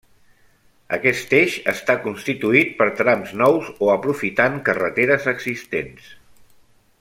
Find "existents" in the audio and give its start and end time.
5.35-6.11